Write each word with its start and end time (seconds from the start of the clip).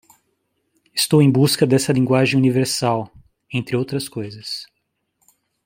Estou 0.95 1.21
em 1.21 1.29
busca 1.31 1.67
dessa 1.67 1.93
linguagem 1.93 2.35
universal? 2.35 3.13
entre 3.53 3.75
outras 3.75 4.09
coisas. 4.09 4.65